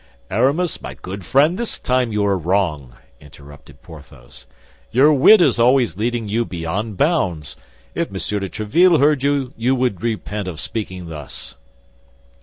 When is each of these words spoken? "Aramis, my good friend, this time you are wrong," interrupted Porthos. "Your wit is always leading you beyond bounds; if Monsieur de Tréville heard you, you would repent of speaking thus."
"Aramis, 0.31 0.81
my 0.81 0.95
good 0.95 1.23
friend, 1.23 1.59
this 1.59 1.77
time 1.77 2.11
you 2.11 2.25
are 2.25 2.35
wrong," 2.35 2.95
interrupted 3.19 3.83
Porthos. 3.83 4.47
"Your 4.89 5.13
wit 5.13 5.41
is 5.41 5.59
always 5.59 5.95
leading 5.95 6.27
you 6.27 6.43
beyond 6.43 6.97
bounds; 6.97 7.55
if 7.93 8.09
Monsieur 8.09 8.39
de 8.39 8.49
Tréville 8.49 8.99
heard 8.99 9.21
you, 9.21 9.53
you 9.55 9.75
would 9.75 10.01
repent 10.01 10.47
of 10.47 10.59
speaking 10.59 11.05
thus." 11.09 11.53